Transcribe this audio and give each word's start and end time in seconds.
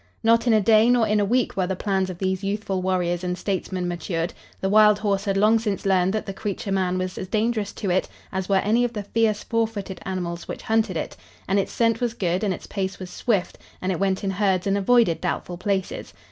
Not 0.23 0.47
in 0.47 0.53
a 0.53 0.59
day 0.59 0.89
nor 0.89 1.07
in 1.07 1.19
a 1.19 1.25
week 1.25 1.55
were 1.55 1.67
the 1.67 1.75
plans 1.75 2.09
of 2.09 2.17
these 2.17 2.43
youthful 2.43 2.81
warriors 2.81 3.23
and 3.23 3.37
statesmen 3.37 3.87
matured. 3.87 4.33
The 4.59 4.67
wild 4.67 4.97
horse 4.97 5.25
had 5.25 5.37
long 5.37 5.59
since 5.59 5.85
learned 5.85 6.11
that 6.13 6.25
the 6.25 6.33
creature 6.33 6.71
man 6.71 6.97
was 6.97 7.19
as 7.19 7.27
dangerous 7.27 7.71
to 7.73 7.91
it 7.91 8.09
as 8.31 8.49
were 8.49 8.55
any 8.55 8.83
of 8.83 8.93
the 8.93 9.03
fierce 9.03 9.43
four 9.43 9.67
footed 9.67 9.99
animals 10.03 10.47
which 10.47 10.63
hunted 10.63 10.97
it, 10.97 11.15
and 11.47 11.59
its 11.59 11.71
scent 11.71 12.01
was 12.01 12.15
good 12.15 12.43
and 12.43 12.51
its 12.51 12.65
pace 12.65 12.97
was 12.97 13.11
swift 13.11 13.59
and 13.79 13.91
it 13.91 13.99
went 13.99 14.23
in 14.23 14.31
herds 14.31 14.65
and 14.65 14.75
avoided 14.75 15.21
doubtful 15.21 15.59
places. 15.59 16.15